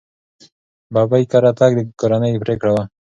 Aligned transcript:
ببۍ 0.93 1.23
کره 1.31 1.51
تګ 1.59 1.71
د 1.77 1.79
کورنۍ 1.99 2.33
پرېکړه 2.43 2.71
وه. 2.75 2.83